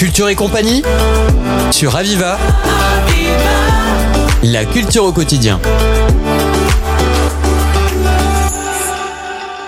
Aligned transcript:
Culture 0.00 0.30
et 0.30 0.34
compagnie 0.34 0.82
sur 1.72 1.94
Aviva. 1.94 2.38
La 4.42 4.64
culture 4.64 5.04
au 5.04 5.12
quotidien. 5.12 5.60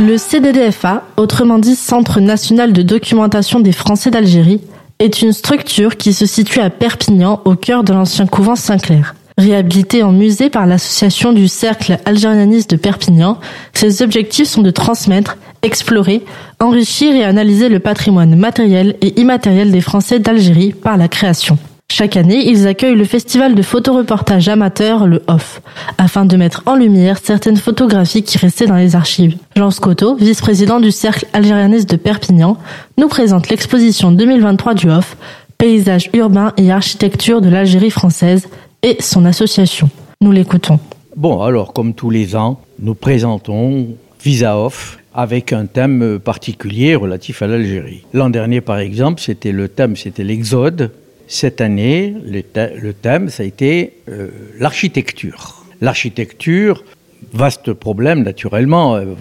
Le 0.00 0.16
CDDFA, 0.16 1.02
autrement 1.18 1.58
dit 1.58 1.76
Centre 1.76 2.20
national 2.20 2.72
de 2.72 2.80
documentation 2.80 3.60
des 3.60 3.72
Français 3.72 4.10
d'Algérie, 4.10 4.62
est 5.00 5.20
une 5.20 5.32
structure 5.32 5.98
qui 5.98 6.14
se 6.14 6.24
situe 6.24 6.60
à 6.60 6.70
Perpignan, 6.70 7.42
au 7.44 7.54
cœur 7.54 7.84
de 7.84 7.92
l'ancien 7.92 8.26
couvent 8.26 8.56
Saint-Clair. 8.56 9.14
Réhabilité 9.36 10.02
en 10.02 10.12
musée 10.12 10.48
par 10.48 10.66
l'association 10.66 11.34
du 11.34 11.46
Cercle 11.46 11.98
algérianiste 12.06 12.70
de 12.70 12.76
Perpignan, 12.76 13.38
ses 13.74 14.00
objectifs 14.00 14.48
sont 14.48 14.62
de 14.62 14.70
transmettre, 14.70 15.36
explorer, 15.62 16.22
enrichir 16.60 17.14
et 17.14 17.24
analyser 17.24 17.68
le 17.68 17.78
patrimoine 17.78 18.36
matériel 18.36 18.96
et 19.00 19.18
immatériel 19.20 19.70
des 19.70 19.80
Français 19.80 20.18
d'Algérie 20.18 20.72
par 20.72 20.96
la 20.96 21.08
création. 21.08 21.58
Chaque 21.90 22.16
année, 22.16 22.48
ils 22.48 22.66
accueillent 22.66 22.96
le 22.96 23.04
festival 23.04 23.54
de 23.54 23.60
photoreportage 23.60 24.48
amateur, 24.48 25.06
le 25.06 25.22
OFF, 25.26 25.60
afin 25.98 26.24
de 26.24 26.38
mettre 26.38 26.62
en 26.64 26.74
lumière 26.74 27.18
certaines 27.22 27.58
photographies 27.58 28.22
qui 28.22 28.38
restaient 28.38 28.66
dans 28.66 28.76
les 28.76 28.96
archives. 28.96 29.36
Jean 29.56 29.70
Scotto, 29.70 30.16
vice-président 30.16 30.80
du 30.80 30.90
Cercle 30.90 31.26
algérianiste 31.34 31.90
de 31.90 31.96
Perpignan, 31.96 32.56
nous 32.96 33.08
présente 33.08 33.50
l'exposition 33.50 34.10
2023 34.10 34.72
du 34.72 34.90
OFF, 34.90 35.18
Paysages 35.58 36.08
urbains 36.14 36.54
et 36.56 36.72
architecture 36.72 37.42
de 37.42 37.50
l'Algérie 37.50 37.90
française, 37.90 38.48
et 38.82 38.96
son 39.00 39.26
association. 39.26 39.90
Nous 40.22 40.32
l'écoutons. 40.32 40.80
Bon, 41.14 41.42
alors, 41.42 41.74
comme 41.74 41.92
tous 41.92 42.08
les 42.08 42.34
ans, 42.36 42.58
nous 42.80 42.94
présentons 42.94 43.88
Visa 44.24 44.58
Off 44.58 44.98
avec 45.14 45.52
un 45.52 45.66
thème 45.66 46.18
particulier 46.18 46.94
relatif 46.94 47.42
à 47.42 47.46
l'Algérie. 47.46 48.04
L'an 48.12 48.30
dernier, 48.30 48.60
par 48.60 48.78
exemple, 48.78 49.20
c'était 49.20 49.52
le 49.52 49.68
thème, 49.68 49.96
c'était 49.96 50.24
l'exode. 50.24 50.90
Cette 51.26 51.60
année, 51.60 52.14
le, 52.24 52.92
thème, 52.92 53.28
ça 53.28 53.42
a 53.42 53.46
été 53.46 53.94
euh, 54.08 54.28
l'architecture. 54.58 55.64
L'architecture, 55.80 56.84
vaste 57.32 57.72
problème 57.72 58.22
naturellement, 58.22 58.96
euh, 58.96 59.14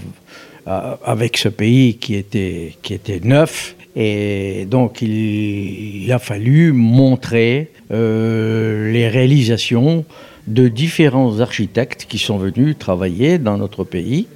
avec 0.65 1.37
ce 1.37 1.49
pays 1.49 1.95
qui 1.95 2.15
était, 2.15 2.75
qui 2.81 2.93
était 2.93 3.19
neuf. 3.23 3.75
Et 3.95 4.65
donc, 4.69 5.01
il, 5.01 6.09
a 6.11 6.19
fallu 6.19 6.71
montrer 6.71 7.71
euh, 7.91 8.91
les 8.91 9.07
réalisations 9.09 10.05
de 10.47 10.67
différents 10.67 11.39
architectes 11.39 12.05
qui 12.07 12.17
sont 12.17 12.37
venus 12.37 12.77
travailler 12.77 13.37
dans 13.37 13.57
notre 13.57 13.83
pays. 13.83 14.27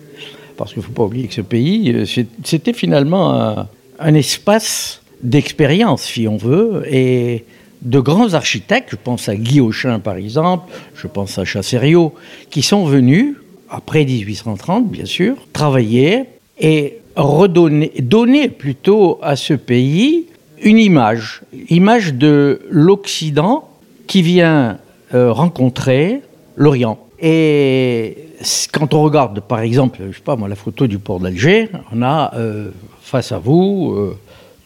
Parce 0.57 0.71
qu'il 0.71 0.79
ne 0.79 0.85
faut 0.85 0.93
pas 0.93 1.03
oublier 1.03 1.27
que 1.27 1.33
ce 1.33 1.41
pays, 1.41 1.91
euh, 1.91 2.05
c'était 2.43 2.73
finalement 2.73 3.67
un, 3.99 4.13
espace 4.13 5.01
d'expérience, 5.21 6.03
si 6.03 6.27
on 6.27 6.37
veut, 6.37 6.83
et 6.89 7.45
de 7.81 7.99
grands 7.99 8.33
architectes, 8.33 8.89
je 8.91 8.95
pense 8.95 9.29
à 9.29 9.35
Guy 9.35 9.59
Auchin 9.59 9.99
par 9.99 10.15
exemple, 10.15 10.71
je 10.95 11.07
pense 11.07 11.37
à 11.37 11.45
Chasserio, 11.45 12.13
qui 12.49 12.61
sont 12.61 12.85
venus, 12.85 13.35
après 13.69 14.05
1830 14.05 14.89
bien 14.89 15.05
sûr, 15.05 15.35
travailler 15.53 16.23
et 16.59 16.97
redonner, 17.15 17.91
donner 17.99 18.49
plutôt 18.49 19.19
à 19.21 19.35
ce 19.35 19.53
pays 19.53 20.25
une 20.61 20.77
image, 20.77 21.41
image 21.69 22.13
de 22.13 22.61
l'Occident 22.69 23.69
qui 24.07 24.21
vient 24.21 24.77
euh, 25.13 25.31
rencontrer 25.31 26.21
l'Orient. 26.55 26.99
Et 27.27 28.17
quand 28.71 28.93
on 28.93 29.01
regarde, 29.01 29.39
par 29.39 29.61
exemple, 29.61 29.99
je 30.11 30.15
sais 30.15 30.23
pas 30.23 30.35
moi, 30.35 30.47
la 30.47 30.55
photo 30.55 30.85
du 30.85 30.99
port 30.99 31.19
d'Alger, 31.19 31.69
on 31.91 32.03
a 32.03 32.31
euh, 32.35 32.69
face 33.01 33.31
à 33.31 33.39
vous 33.39 33.93
euh, 33.95 34.15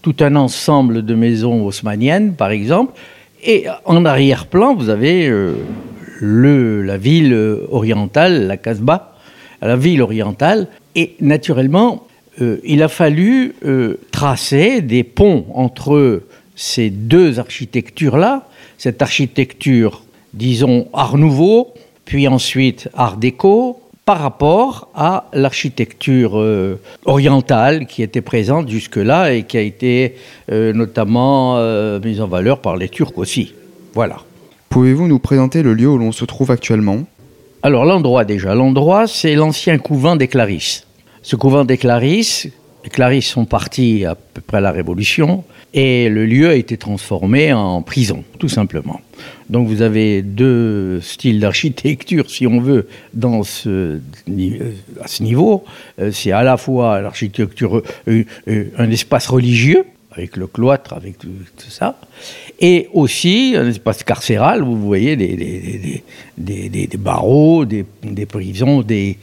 tout 0.01 0.15
un 0.19 0.35
ensemble 0.35 1.05
de 1.05 1.15
maisons 1.15 1.65
haussmanniennes, 1.65 2.33
par 2.33 2.49
exemple, 2.49 2.99
et 3.41 3.67
en 3.85 4.03
arrière-plan, 4.03 4.75
vous 4.75 4.89
avez 4.89 5.31
le, 6.19 6.83
la 6.83 6.97
ville 6.97 7.33
orientale, 7.71 8.47
la 8.47 8.57
Casbah, 8.57 9.15
la 9.61 9.77
ville 9.77 10.01
orientale, 10.01 10.67
et 10.95 11.15
naturellement, 11.21 12.07
euh, 12.41 12.57
il 12.63 12.83
a 12.83 12.87
fallu 12.87 13.55
euh, 13.65 13.95
tracer 14.11 14.81
des 14.81 15.03
ponts 15.03 15.45
entre 15.53 16.23
ces 16.55 16.89
deux 16.89 17.39
architectures-là, 17.39 18.47
cette 18.77 19.01
architecture, 19.01 20.03
disons, 20.33 20.87
art 20.93 21.17
nouveau, 21.17 21.73
puis 22.09 22.27
ensuite 22.27 22.89
art 22.95 23.17
déco, 23.17 23.79
par 24.03 24.19
rapport 24.19 24.87
à 24.95 25.25
l'architecture 25.31 26.39
euh, 26.39 26.79
orientale 27.05 27.85
qui 27.85 28.01
était 28.01 28.21
présente 28.21 28.67
jusque-là 28.67 29.31
et 29.33 29.43
qui 29.43 29.57
a 29.57 29.61
été 29.61 30.15
notamment 30.49 31.59
mise 32.03 32.19
en 32.19 32.27
valeur 32.27 32.61
par 32.61 32.77
les 32.77 32.89
Turcs 32.89 33.15
aussi. 33.17 33.53
Voilà. 33.93 34.17
Pouvez-vous 34.69 35.07
nous 35.07 35.19
présenter 35.19 35.61
le 35.61 35.75
lieu 35.75 35.87
où 35.87 35.99
l'on 35.99 36.11
se 36.11 36.25
trouve 36.25 36.49
actuellement? 36.49 37.01
Alors 37.61 37.85
l'endroit 37.85 38.25
déjà, 38.25 38.55
l'endroit 38.55 39.05
c'est 39.05 39.35
l'ancien 39.35 39.77
couvent 39.77 40.15
des 40.15 40.27
Clarisses. 40.27 40.87
Ce 41.21 41.35
couvent 41.35 41.63
des 41.63 41.77
Clarisses, 41.77 42.47
les 42.83 42.89
Clarisses 42.89 43.27
sont 43.27 43.45
partis 43.45 44.03
à 44.05 44.15
peu 44.15 44.41
près 44.41 44.57
à 44.57 44.61
la 44.61 44.71
Révolution 44.71 45.43
et 45.73 46.09
le 46.09 46.25
lieu 46.25 46.49
a 46.49 46.55
été 46.55 46.77
transformé 46.77 47.53
en 47.53 47.81
prison, 47.81 48.23
tout 48.39 48.49
simplement. 48.49 49.01
Donc 49.49 49.67
vous 49.67 49.81
avez 49.81 50.21
deux 50.21 51.01
styles 51.01 51.39
d'architecture, 51.39 52.29
si 52.29 52.47
on 52.47 52.59
veut, 52.59 52.87
ce, 53.43 53.99
à 55.01 55.07
ce 55.07 55.23
niveau. 55.23 55.63
Euh, 55.99 56.11
c'est 56.11 56.31
à 56.31 56.43
la 56.43 56.57
fois 56.57 57.01
l'architecture, 57.01 57.81
euh, 58.07 58.23
euh, 58.47 58.65
un 58.77 58.89
espace 58.91 59.27
religieux, 59.27 59.85
avec 60.11 60.37
le 60.37 60.47
cloître, 60.47 60.93
avec 60.93 61.17
tout, 61.19 61.29
ça, 61.69 61.99
et 62.59 62.89
aussi 62.93 63.53
un 63.55 63.67
espace 63.69 64.03
carcéral, 64.03 64.63
où 64.63 64.75
vous 64.75 64.85
voyez 64.85 65.15
des, 65.15 66.03
des, 66.37 66.89
barreaux, 66.97 67.65
des, 67.65 67.85
prisons, 68.27 68.81
des, 68.81 69.17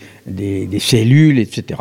cellules, 0.78 1.38
etc. 1.38 1.80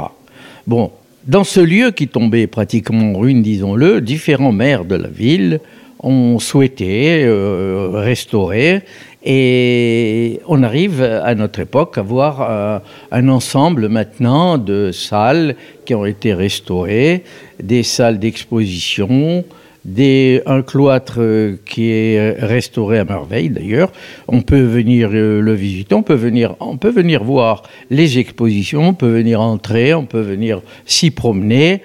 Bon, 0.67 0.91
dans 1.27 1.43
ce 1.43 1.59
lieu 1.59 1.91
qui 1.91 2.07
tombait 2.07 2.47
pratiquement 2.47 3.11
en 3.11 3.19
ruine, 3.19 3.41
disons-le, 3.41 3.99
différents 4.01 4.51
maires 4.51 4.85
de 4.85 4.95
la 4.95 5.07
ville 5.07 5.59
ont 5.99 6.37
souhaité 6.37 7.23
euh, 7.23 7.89
restaurer 7.93 8.83
et 9.23 10.39
on 10.47 10.61
arrive 10.61 11.01
à 11.01 11.33
notre 11.33 11.61
époque 11.61 11.97
à 11.97 12.03
voir 12.03 12.41
euh, 12.41 12.79
un 13.11 13.27
ensemble 13.27 13.89
maintenant 13.89 14.59
de 14.59 14.91
salles 14.91 15.55
qui 15.85 15.95
ont 15.95 16.05
été 16.05 16.31
restaurées, 16.33 17.23
des 17.61 17.81
salles 17.81 18.19
d'exposition, 18.19 19.43
un 19.87 20.61
cloître 20.61 21.15
euh, 21.19 21.57
qui 21.65 21.91
est 21.91 22.35
restauré 22.39 22.99
à 22.99 23.05
merveille 23.05 23.49
d'ailleurs. 23.49 23.91
On 24.27 24.41
peut 24.41 24.61
venir 24.61 25.09
euh, 25.13 25.41
le 25.41 25.53
visiter, 25.53 25.95
on 25.95 26.03
peut 26.03 26.15
venir, 26.15 26.55
on 26.59 26.77
peut 26.77 26.89
venir 26.89 27.23
voir 27.23 27.63
les 27.89 28.17
expositions, 28.17 28.89
on 28.89 28.93
peut 28.93 29.11
venir 29.11 29.41
entrer, 29.41 29.93
on 29.93 30.05
peut 30.05 30.21
venir 30.21 30.61
s'y 30.85 31.11
promener. 31.11 31.81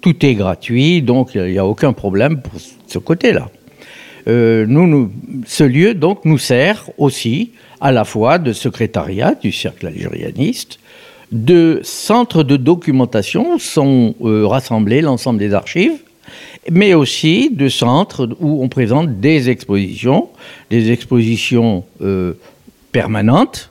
Tout 0.00 0.24
est 0.26 0.34
gratuit, 0.34 1.00
donc 1.00 1.34
il 1.34 1.44
n'y 1.44 1.58
a 1.58 1.66
aucun 1.66 1.92
problème 1.92 2.40
pour 2.40 2.60
ce 2.86 2.98
côté-là. 2.98 3.48
Euh, 4.26 4.64
nous, 4.66 5.10
ce 5.46 5.64
lieu 5.64 5.94
donc 5.94 6.24
nous 6.24 6.38
sert 6.38 6.90
aussi 6.98 7.52
à 7.80 7.92
la 7.92 8.04
fois 8.04 8.38
de 8.38 8.52
secrétariat 8.52 9.34
du 9.34 9.52
cercle 9.52 9.86
algérianiste, 9.86 10.78
de 11.32 11.80
centre 11.82 12.42
de 12.42 12.56
documentation 12.56 13.58
sont 13.58 14.14
euh, 14.22 14.46
rassemblés 14.46 15.00
l'ensemble 15.00 15.38
des 15.38 15.52
archives, 15.52 15.98
mais 16.70 16.94
aussi 16.94 17.50
de 17.50 17.68
centres 17.68 18.28
où 18.40 18.62
on 18.62 18.68
présente 18.68 19.20
des 19.20 19.50
expositions, 19.50 20.28
des 20.70 20.90
expositions 20.90 21.84
euh, 22.00 22.34
permanentes, 22.92 23.70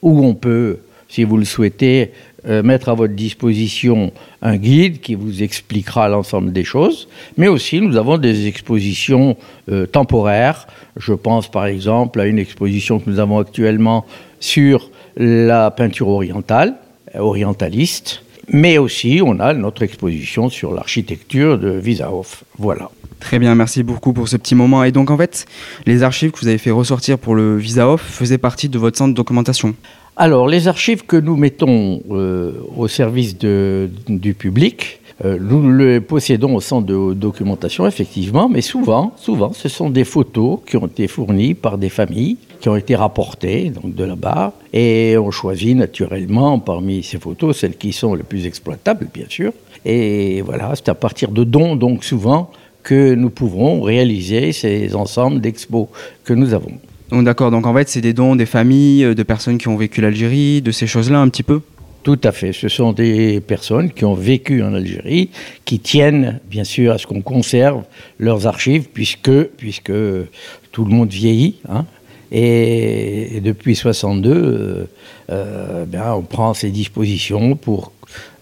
où 0.00 0.24
on 0.24 0.34
peut, 0.34 0.78
si 1.08 1.24
vous 1.24 1.36
le 1.36 1.44
souhaitez, 1.44 2.10
euh, 2.48 2.64
mettre 2.64 2.88
à 2.88 2.94
votre 2.94 3.14
disposition 3.14 4.12
un 4.40 4.56
guide 4.56 5.00
qui 5.00 5.14
vous 5.14 5.44
expliquera 5.44 6.08
l'ensemble 6.08 6.52
des 6.52 6.64
choses, 6.64 7.06
mais 7.36 7.46
aussi 7.46 7.80
nous 7.80 7.96
avons 7.96 8.18
des 8.18 8.48
expositions 8.48 9.36
euh, 9.70 9.86
temporaires. 9.86 10.66
Je 10.96 11.12
pense 11.12 11.48
par 11.48 11.66
exemple 11.66 12.20
à 12.20 12.26
une 12.26 12.40
exposition 12.40 12.98
que 12.98 13.08
nous 13.08 13.20
avons 13.20 13.38
actuellement 13.38 14.04
sur 14.40 14.90
la 15.16 15.70
peinture 15.70 16.08
orientale, 16.08 16.74
orientaliste, 17.14 18.24
mais 18.48 18.78
aussi 18.78 19.20
on 19.24 19.38
a 19.40 19.54
notre 19.54 19.82
exposition 19.82 20.48
sur 20.48 20.72
l'architecture 20.72 21.58
de 21.58 21.70
Visahof. 21.70 22.44
Voilà. 22.58 22.90
Très 23.20 23.38
bien, 23.38 23.54
merci 23.54 23.84
beaucoup 23.84 24.12
pour 24.12 24.28
ce 24.28 24.36
petit 24.36 24.56
moment. 24.56 24.82
Et 24.82 24.90
donc 24.90 25.10
en 25.10 25.16
fait, 25.16 25.46
les 25.86 26.02
archives 26.02 26.32
que 26.32 26.40
vous 26.40 26.48
avez 26.48 26.58
fait 26.58 26.72
ressortir 26.72 27.18
pour 27.18 27.34
le 27.34 27.56
Visahof 27.56 28.02
faisaient 28.02 28.38
partie 28.38 28.68
de 28.68 28.78
votre 28.78 28.98
centre 28.98 29.10
de 29.12 29.16
documentation 29.16 29.74
alors, 30.16 30.46
les 30.46 30.68
archives 30.68 31.06
que 31.06 31.16
nous 31.16 31.36
mettons 31.36 32.02
euh, 32.10 32.52
au 32.76 32.86
service 32.86 33.36
du 33.38 34.34
public, 34.34 35.00
nous 35.24 35.76
les 35.76 36.00
possédons 36.00 36.56
au 36.56 36.60
centre 36.60 36.86
de 36.86 37.14
documentation, 37.14 37.86
effectivement, 37.86 38.48
mais 38.48 38.60
souvent, 38.60 39.12
souvent, 39.16 39.52
ce 39.52 39.68
sont 39.68 39.90
des 39.90 40.04
photos 40.04 40.58
qui 40.66 40.76
ont 40.76 40.86
été 40.86 41.06
fournies 41.06 41.54
par 41.54 41.78
des 41.78 41.88
familles, 41.88 42.36
qui 42.60 42.68
ont 42.68 42.76
été 42.76 42.94
rapportées 42.96 43.70
donc 43.70 43.94
de 43.94 44.04
là-bas, 44.04 44.52
et 44.72 45.16
on 45.18 45.30
choisit 45.30 45.76
naturellement 45.76 46.58
parmi 46.58 47.02
ces 47.02 47.18
photos 47.18 47.58
celles 47.58 47.76
qui 47.76 47.92
sont 47.92 48.14
les 48.14 48.22
plus 48.22 48.46
exploitables, 48.46 49.08
bien 49.12 49.26
sûr. 49.28 49.52
Et 49.84 50.42
voilà, 50.42 50.72
c'est 50.74 50.88
à 50.88 50.94
partir 50.94 51.30
de 51.30 51.44
dons, 51.44 51.76
donc 51.76 52.04
souvent, 52.04 52.50
que 52.82 53.14
nous 53.14 53.30
pouvons 53.30 53.82
réaliser 53.82 54.52
ces 54.52 54.94
ensembles 54.94 55.40
d'expos 55.40 55.86
que 56.24 56.32
nous 56.32 56.54
avons. 56.54 56.72
D'accord, 57.12 57.50
donc 57.50 57.66
en 57.66 57.74
fait 57.74 57.90
c'est 57.90 58.00
des 58.00 58.14
dons 58.14 58.36
des 58.36 58.46
familles, 58.46 59.04
euh, 59.04 59.14
de 59.14 59.22
personnes 59.22 59.58
qui 59.58 59.68
ont 59.68 59.76
vécu 59.76 60.00
l'Algérie, 60.00 60.62
de 60.62 60.70
ces 60.70 60.86
choses-là 60.86 61.20
un 61.20 61.28
petit 61.28 61.42
peu? 61.42 61.60
Tout 62.02 62.18
à 62.24 62.32
fait, 62.32 62.52
ce 62.52 62.68
sont 62.68 62.92
des 62.92 63.40
personnes 63.40 63.92
qui 63.92 64.04
ont 64.04 64.14
vécu 64.14 64.62
en 64.62 64.74
Algérie, 64.74 65.30
qui 65.64 65.78
tiennent 65.78 66.40
bien 66.50 66.64
sûr 66.64 66.92
à 66.92 66.98
ce 66.98 67.06
qu'on 67.06 67.22
conserve 67.22 67.84
leurs 68.18 68.48
archives, 68.48 68.88
puisque, 68.92 69.44
puisque 69.56 69.92
tout 70.72 70.84
le 70.84 70.90
monde 70.90 71.10
vieillit. 71.10 71.56
Hein, 71.68 71.84
et, 72.32 73.40
depuis 73.44 73.76
62, 73.76 74.30
euh, 74.30 74.84
euh, 75.30 75.84
ben, 75.84 76.14
on 76.14 76.22
prend 76.22 76.54
ses 76.54 76.70
dispositions 76.70 77.54
pour 77.54 77.92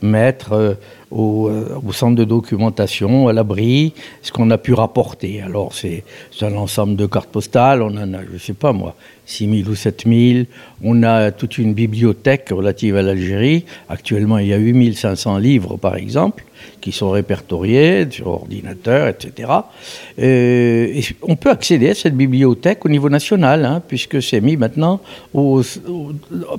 mettre 0.02 0.52
euh, 0.52 0.74
au, 1.10 1.48
euh, 1.48 1.78
au, 1.84 1.92
centre 1.92 2.16
de 2.16 2.24
documentation, 2.24 3.28
à 3.28 3.32
l'abri, 3.32 3.92
ce 4.22 4.32
qu'on 4.32 4.50
a 4.50 4.58
pu 4.58 4.74
rapporter. 4.74 5.42
Alors, 5.42 5.74
c'est 5.74 6.04
un 6.40 6.54
ensemble 6.54 6.96
de 6.96 7.06
cartes 7.06 7.30
postales, 7.30 7.82
on 7.82 7.96
en 7.96 8.14
a, 8.14 8.24
je 8.24 8.34
ne 8.34 8.38
sais 8.38 8.52
pas 8.52 8.72
moi, 8.72 8.94
6 9.26 9.62
000 9.62 9.70
ou 9.70 9.74
7 9.74 10.04
000. 10.06 10.44
On 10.82 11.02
a 11.02 11.30
toute 11.30 11.58
une 11.58 11.74
bibliothèque 11.74 12.48
relative 12.50 12.96
à 12.96 13.02
l'Algérie. 13.02 13.64
Actuellement, 13.88 14.38
il 14.38 14.48
y 14.48 14.54
a 14.54 14.56
8 14.56 14.94
500 14.94 15.38
livres, 15.38 15.76
par 15.76 15.96
exemple, 15.96 16.44
qui 16.80 16.92
sont 16.92 17.10
répertoriés 17.10 18.06
sur 18.10 18.28
ordinateur, 18.28 19.08
etc. 19.08 19.50
Euh, 20.18 20.86
et 20.94 21.02
on 21.22 21.36
peut 21.36 21.50
accéder 21.50 21.90
à 21.90 21.94
cette 21.94 22.16
bibliothèque 22.16 22.84
au 22.84 22.88
niveau 22.88 23.08
national, 23.08 23.64
hein, 23.64 23.82
puisque 23.86 24.22
c'est 24.22 24.40
mis 24.40 24.56
maintenant 24.56 25.00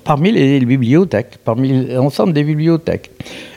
parmi 0.04 0.32
les 0.32 0.60
bibliothèques, 0.60 1.38
parmi 1.44 1.88
l'ensemble 1.88 2.34
des 2.34 2.44
bibliothèques. 2.44 3.01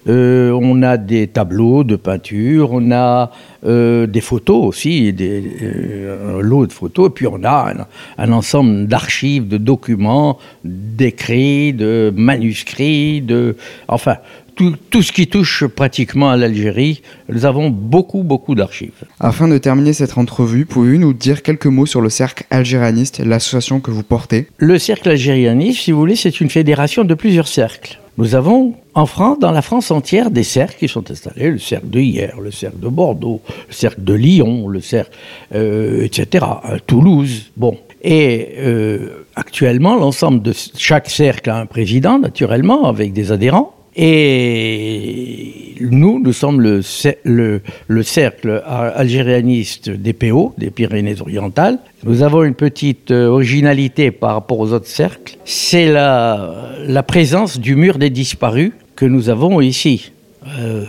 Euh, 0.06 0.50
on 0.50 0.82
a 0.82 0.96
des 0.98 1.28
tableaux 1.28 1.82
de 1.82 1.96
peinture, 1.96 2.72
on 2.72 2.90
a 2.90 3.30
euh, 3.64 4.06
des 4.06 4.20
photos 4.20 4.62
aussi, 4.66 5.12
des, 5.14 5.42
euh, 5.62 6.38
un 6.38 6.42
lot 6.42 6.66
de 6.66 6.72
photos, 6.72 7.08
et 7.08 7.10
puis 7.10 7.26
on 7.26 7.42
a 7.42 7.72
un, 7.72 8.22
un 8.22 8.32
ensemble 8.32 8.86
d'archives, 8.86 9.48
de 9.48 9.56
documents, 9.56 10.38
d'écrits, 10.62 11.72
de 11.72 12.12
manuscrits, 12.14 13.22
de, 13.22 13.56
enfin, 13.88 14.16
tout, 14.54 14.74
tout, 14.90 15.02
ce 15.02 15.12
qui 15.12 15.26
touche 15.26 15.66
pratiquement 15.66 16.30
à 16.30 16.36
l'Algérie, 16.36 17.02
nous 17.28 17.44
avons 17.44 17.70
beaucoup, 17.70 18.22
beaucoup 18.22 18.54
d'archives. 18.54 19.04
Afin 19.20 19.48
de 19.48 19.58
terminer 19.58 19.92
cette 19.92 20.16
entrevue, 20.18 20.66
pouvez-vous 20.66 20.98
nous 20.98 21.12
dire 21.12 21.42
quelques 21.42 21.66
mots 21.66 21.86
sur 21.86 22.00
le 22.00 22.08
Cercle 22.08 22.44
Algérianiste, 22.50 23.20
l'association 23.20 23.80
que 23.80 23.90
vous 23.90 24.02
portez? 24.02 24.48
Le 24.58 24.78
Cercle 24.78 25.10
Algérianiste, 25.10 25.80
si 25.80 25.92
vous 25.92 25.98
voulez, 25.98 26.16
c'est 26.16 26.40
une 26.40 26.50
fédération 26.50 27.04
de 27.04 27.14
plusieurs 27.14 27.48
cercles. 27.48 27.98
Nous 28.16 28.36
avons 28.36 28.74
en 28.94 29.06
France, 29.06 29.40
dans 29.40 29.50
la 29.50 29.62
France 29.62 29.90
entière, 29.90 30.30
des 30.30 30.44
cercles 30.44 30.76
qui 30.78 30.88
sont 30.88 31.10
installés, 31.10 31.50
le 31.50 31.58
cercle 31.58 31.90
de 31.90 31.98
hier, 31.98 32.40
le 32.40 32.52
cercle 32.52 32.78
de 32.78 32.88
Bordeaux, 32.88 33.40
le 33.68 33.74
cercle 33.74 34.04
de 34.04 34.14
Lyon, 34.14 34.68
le 34.68 34.80
cercle, 34.80 35.16
euh, 35.54 36.04
etc., 36.04 36.44
à 36.44 36.78
Toulouse. 36.78 37.50
Bon. 37.56 37.76
Et 38.02 38.50
euh, 38.58 39.24
actuellement, 39.34 39.96
l'ensemble 39.96 40.42
de 40.42 40.52
chaque 40.76 41.10
cercle 41.10 41.50
a 41.50 41.56
un 41.56 41.66
président, 41.66 42.18
naturellement, 42.20 42.86
avec 42.86 43.12
des 43.12 43.32
adhérents. 43.32 43.73
Et 43.96 45.74
nous, 45.80 46.20
nous 46.22 46.32
sommes 46.32 46.60
le, 46.60 46.80
le, 47.24 47.60
le, 47.86 48.02
cercle 48.02 48.62
algérianiste 48.66 49.90
des 49.90 50.12
PO, 50.12 50.54
des 50.58 50.70
Pyrénées-Orientales. 50.70 51.78
Nous 52.04 52.22
avons 52.22 52.42
une 52.42 52.54
petite 52.54 53.10
euh, 53.10 53.28
originalité 53.28 54.10
par 54.10 54.34
rapport 54.34 54.58
aux 54.58 54.72
autres 54.72 54.88
cercles. 54.88 55.36
C'est 55.44 55.90
la, 55.90 56.72
la 56.86 57.02
présence 57.02 57.58
du 57.58 57.76
mur 57.76 57.98
des 57.98 58.10
disparus 58.10 58.72
que 58.96 59.04
nous 59.04 59.28
avons 59.28 59.60
ici, 59.60 60.12
euh, 60.58 60.84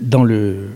dans 0.00 0.24
le, 0.24 0.70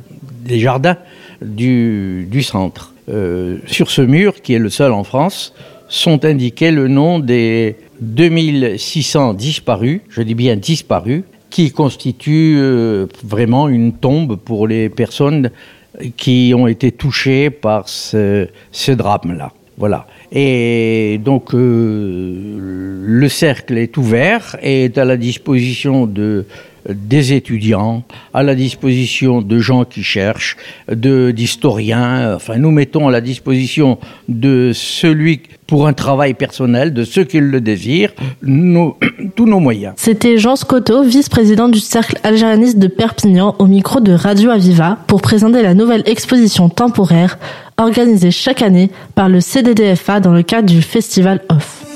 les 0.47 0.61
jardins 0.61 0.97
du, 1.43 2.27
du 2.31 2.43
centre. 2.43 2.95
Euh, 3.09 3.59
sur 3.67 3.91
ce 3.91 4.03
mur, 4.03 4.43
qui 4.43 4.55
est 4.55 4.59
le 4.59 4.71
seul 4.71 4.93
en 4.93 5.05
France, 5.05 5.55
sont 5.89 6.25
indiqués 6.25 6.71
le 6.71 6.89
nom 6.89 7.19
des 7.19 7.77
2600 8.01 9.35
disparus, 9.35 10.01
je 10.09 10.23
dis 10.23 10.35
bien 10.35 10.57
disparus, 10.57 11.23
qui 11.51 11.71
constituent 11.71 12.59
euh, 12.59 13.07
vraiment 13.25 13.69
une 13.69 13.93
tombe 13.93 14.37
pour 14.37 14.67
les 14.67 14.89
personnes 14.89 15.51
qui 16.17 16.53
ont 16.55 16.67
été 16.67 16.93
touchées 16.93 17.51
par 17.51 17.89
ce, 17.89 18.49
drame-là. 18.89 19.53
Voilà. 19.79 20.07
Et 20.33 21.21
donc 21.25 21.55
euh, 21.55 23.03
le 23.03 23.29
cercle 23.29 23.79
est 23.79 23.97
ouvert 23.97 24.57
et 24.63 24.85
est 24.85 24.99
à 24.99 25.05
la 25.05 25.17
disposition 25.17 26.07
de 26.07 26.47
des 26.89 27.33
étudiants, 27.33 28.03
à 28.35 28.43
la 28.43 28.55
disposition 28.55 29.43
de 29.43 29.59
gens 29.59 29.85
qui 29.85 30.03
cherchent, 30.03 30.57
d'historiens. 30.91 32.35
Enfin, 32.35 32.57
nous 32.59 32.71
mettons 32.71 33.09
à 33.09 33.11
la 33.11 33.21
disposition 33.21 33.99
de 34.29 34.73
celui 34.75 35.43
pour 35.67 35.87
un 35.87 35.93
travail 35.93 36.35
personnel, 36.35 36.95
de 36.95 37.05
ceux 37.05 37.25
qui 37.25 37.41
le 37.41 37.61
désirent, 37.61 38.13
tous 39.37 39.47
nos 39.47 39.61
moyens. 39.61 39.95
C'était 39.97 40.39
Jean 40.39 40.57
Scotto, 40.57 41.03
vice-président 41.03 41.69
du 41.69 41.81
Cercle 41.81 42.19
algérianiste 42.23 42.79
de 42.79 42.89
Perpignan, 42.89 43.57
au 43.59 43.67
micro 43.67 44.01
de 44.01 44.13
Radio 44.13 44.51
Aviva, 44.51 44.99
pour 45.07 45.23
présenter 45.23 45.63
la 45.63 45.75
nouvelle 45.75 46.03
exposition 46.07 46.69
temporaire 46.69 47.39
organisée 47.79 48.31
chaque 48.31 48.63
année 48.63 48.91
par 49.15 49.29
le 49.29 49.41
CDDFA 49.41 50.21
dans 50.21 50.33
le 50.33 50.43
cadre 50.43 50.69
du 50.69 50.83
Festival 50.83 51.43
Off. 51.49 51.96